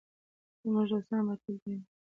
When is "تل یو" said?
1.41-1.65